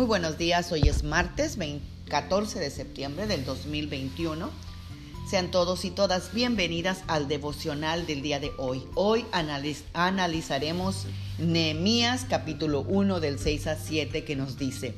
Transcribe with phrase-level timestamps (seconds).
[0.00, 1.58] Muy buenos días, hoy es martes
[2.08, 4.48] 14 de septiembre del 2021.
[5.28, 8.82] Sean todos y todas bienvenidas al devocional del día de hoy.
[8.94, 9.26] Hoy
[9.92, 11.04] analizaremos
[11.36, 14.94] Nehemías capítulo 1 del 6 a 7 que nos dice,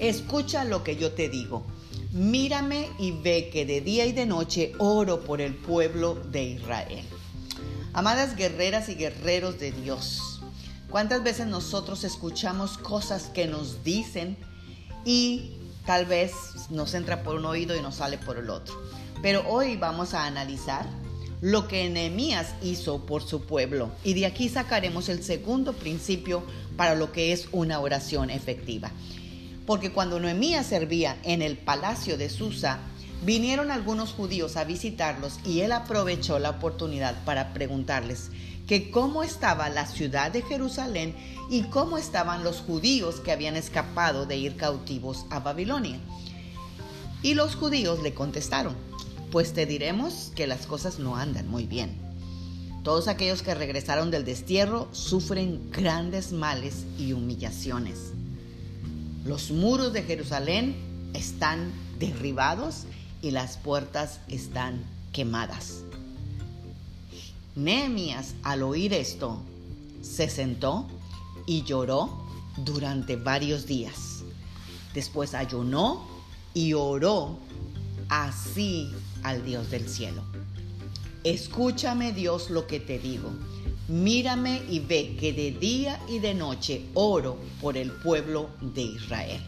[0.00, 1.64] Escucha lo que yo te digo,
[2.10, 7.04] mírame y ve que de día y de noche oro por el pueblo de Israel.
[7.92, 10.37] Amadas guerreras y guerreros de Dios,
[10.90, 14.38] ¿Cuántas veces nosotros escuchamos cosas que nos dicen
[15.04, 15.50] y
[15.84, 16.32] tal vez
[16.70, 18.74] nos entra por un oído y nos sale por el otro?
[19.20, 20.86] Pero hoy vamos a analizar
[21.42, 26.42] lo que Nehemías hizo por su pueblo y de aquí sacaremos el segundo principio
[26.78, 28.90] para lo que es una oración efectiva.
[29.66, 32.78] Porque cuando Nehemías servía en el palacio de Susa,
[33.22, 38.30] vinieron algunos judíos a visitarlos y él aprovechó la oportunidad para preguntarles,
[38.66, 41.14] que cómo estaba la ciudad de Jerusalén
[41.50, 45.98] y cómo estaban los judíos que habían escapado de ir cautivos a Babilonia.
[47.22, 48.76] Y los judíos le contestaron,
[49.32, 51.96] pues te diremos que las cosas no andan muy bien.
[52.84, 58.12] Todos aquellos que regresaron del destierro sufren grandes males y humillaciones.
[59.24, 60.76] Los muros de Jerusalén
[61.14, 62.84] están derribados
[63.22, 65.82] y las puertas están quemadas.
[67.56, 69.40] Nehemías, al oír esto,
[70.02, 70.86] se sentó
[71.46, 72.24] y lloró
[72.64, 74.22] durante varios días.
[74.94, 76.06] Después ayunó
[76.54, 77.38] y oró
[78.08, 78.90] así
[79.22, 80.22] al Dios del cielo.
[81.24, 83.30] Escúchame Dios lo que te digo.
[83.88, 89.42] Mírame y ve que de día y de noche oro por el pueblo de Israel.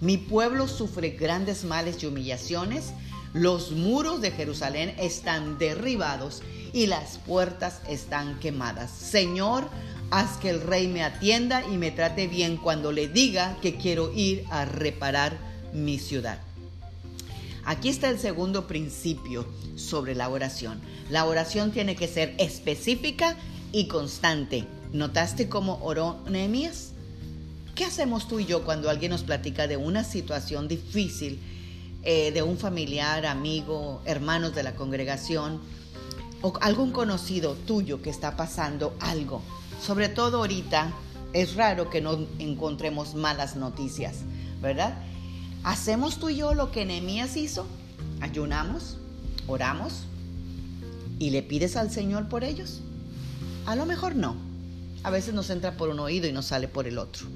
[0.00, 2.92] Mi pueblo sufre grandes males y humillaciones.
[3.32, 8.90] Los muros de Jerusalén están derribados y las puertas están quemadas.
[8.90, 9.68] Señor,
[10.10, 14.12] haz que el rey me atienda y me trate bien cuando le diga que quiero
[14.12, 15.38] ir a reparar
[15.72, 16.40] mi ciudad.
[17.64, 20.80] Aquí está el segundo principio sobre la oración.
[21.10, 23.36] La oración tiene que ser específica
[23.72, 24.66] y constante.
[24.92, 26.92] ¿Notaste cómo oró Nehemías?
[27.76, 31.38] ¿Qué hacemos tú y yo cuando alguien nos platica de una situación difícil,
[32.02, 35.60] eh, de un familiar, amigo, hermanos de la congregación?
[36.42, 39.42] o algún conocido tuyo que está pasando algo.
[39.84, 40.92] Sobre todo ahorita
[41.32, 44.18] es raro que no encontremos malas noticias,
[44.60, 44.94] ¿verdad?
[45.64, 47.66] ¿Hacemos tú y yo lo que Nehemías hizo?
[48.20, 48.98] ¿Ayunamos?
[49.46, 50.04] ¿Oramos?
[51.18, 52.80] ¿Y le pides al Señor por ellos?
[53.66, 54.36] A lo mejor no.
[55.02, 57.26] A veces nos entra por un oído y nos sale por el otro.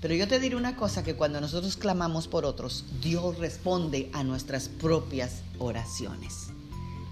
[0.00, 4.22] Pero yo te diré una cosa, que cuando nosotros clamamos por otros, Dios responde a
[4.22, 6.50] nuestras propias oraciones.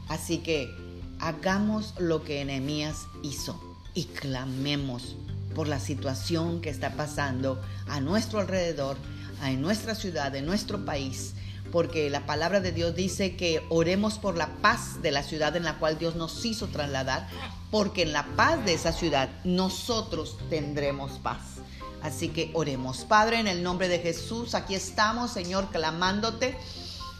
[0.09, 0.71] Así que
[1.19, 3.61] hagamos lo que Enemías hizo
[3.95, 5.17] y clamemos
[5.55, 8.97] por la situación que está pasando a nuestro alrededor,
[9.43, 11.35] en nuestra ciudad, en nuestro país,
[11.73, 15.65] porque la palabra de Dios dice que oremos por la paz de la ciudad en
[15.65, 17.27] la cual Dios nos hizo trasladar,
[17.71, 21.57] porque en la paz de esa ciudad nosotros tendremos paz.
[22.03, 23.05] Así que oremos.
[23.05, 26.57] Padre, en el nombre de Jesús, aquí estamos, Señor, clamándote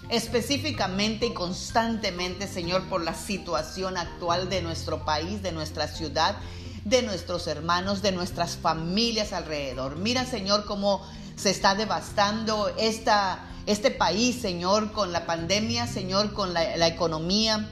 [0.09, 6.37] específicamente y constantemente, Señor, por la situación actual de nuestro país, de nuestra ciudad,
[6.85, 9.97] de nuestros hermanos, de nuestras familias alrededor.
[9.97, 11.03] Mira, Señor, cómo
[11.35, 17.69] se está devastando esta, este país, Señor, con la pandemia, Señor, con la, la economía,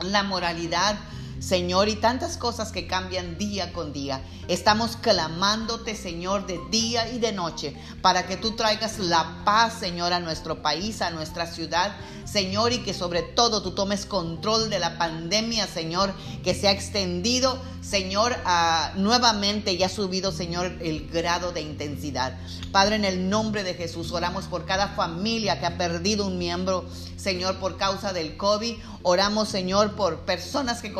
[0.00, 0.98] la moralidad,
[1.40, 4.22] Señor, y tantas cosas que cambian día con día.
[4.48, 10.12] Estamos clamándote, Señor, de día y de noche, para que tú traigas la paz, Señor,
[10.12, 11.94] a nuestro país, a nuestra ciudad,
[12.24, 16.12] Señor, y que sobre todo tú tomes control de la pandemia, Señor,
[16.42, 18.36] que se ha extendido, Señor,
[18.96, 22.38] nuevamente y ha subido, Señor, el grado de intensidad.
[22.72, 26.84] Padre, en el nombre de Jesús, oramos por cada familia que ha perdido un miembro,
[27.16, 28.76] Señor, por causa del COVID.
[29.02, 30.92] Oramos, Señor, por personas que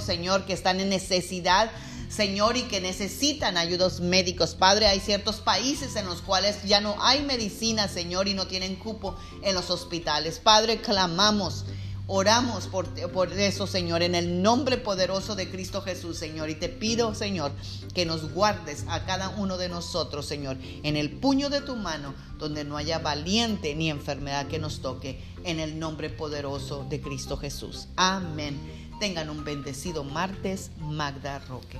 [0.00, 1.70] Señor, que están en necesidad.
[2.08, 4.54] Señor, y que necesitan ayudos médicos.
[4.54, 8.76] Padre, hay ciertos países en los cuales ya no hay medicina, Señor, y no tienen
[8.76, 10.38] cupo en los hospitales.
[10.38, 11.66] Padre, clamamos
[12.10, 16.48] Oramos por, por, eso, Señor, en el nombre poderoso de Cristo Jesús, Señor.
[16.48, 17.52] Y te pido, Señor,
[17.92, 22.14] que nos guardes a cada uno de nosotros, Señor, en el puño de tu mano,
[22.38, 27.36] donde no haya valiente ni enfermedad que nos toque, en el nombre poderoso de Cristo
[27.36, 27.88] Jesús.
[27.96, 28.58] Amén.
[28.98, 31.78] Tengan un bendecido martes, Magda Roque.